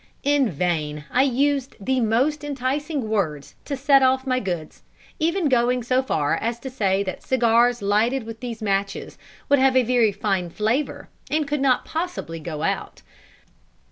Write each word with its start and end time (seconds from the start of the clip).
In 0.23 0.49
vain 0.49 1.05
I 1.11 1.21
used 1.21 1.75
the 1.79 1.99
most 1.99 2.43
enticing 2.43 3.07
words 3.07 3.53
to 3.65 3.77
set 3.77 4.01
off 4.01 4.25
my 4.25 4.39
goods, 4.39 4.81
even 5.19 5.47
going 5.47 5.83
so 5.83 6.01
far 6.01 6.37
as 6.37 6.57
to 6.61 6.71
say 6.71 7.03
that 7.03 7.21
cigars 7.21 7.83
lighted 7.83 8.23
with 8.23 8.39
these 8.39 8.63
matches 8.63 9.19
would 9.47 9.59
have 9.59 9.77
a 9.77 9.83
very 9.83 10.07
much 10.09 10.19
finer 10.19 10.49
flavour, 10.49 11.09
and 11.29 11.47
could 11.47 11.61
not 11.61 11.85
possibly 11.85 12.39
go 12.39 12.63
out. 12.63 13.03